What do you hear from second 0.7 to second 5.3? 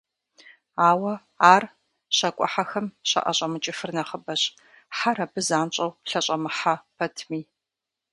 Ауэ ар щакIуэхьэхэм щаIэщIэмыкIыфыр нэхъыбэщ, хьэр